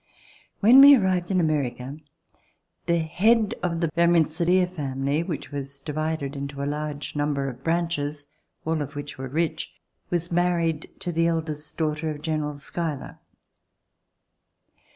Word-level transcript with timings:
When 0.61 0.81
we 0.81 0.95
arrived 0.95 1.29
in 1.29 1.39
America 1.39 1.97
the 2.87 2.97
head 2.97 3.53
of 3.61 3.81
the 3.81 3.91
Van 3.93 4.13
Rensselaer 4.13 4.65
family, 4.65 5.21
which 5.21 5.51
was 5.51 5.79
divided 5.79 6.35
into 6.35 6.63
a 6.63 6.65
large 6.65 7.15
number 7.15 7.47
of 7.47 7.63
branches, 7.63 8.25
all 8.65 8.81
of 8.81 8.95
which 8.95 9.19
were 9.19 9.27
rich, 9.29 9.71
was 10.09 10.31
married 10.31 10.89
to 11.01 11.11
the 11.11 11.27
eldest 11.27 11.77
daughter 11.77 12.09
of 12.09 12.23
General 12.23 12.57
Schuyler. 12.57 13.19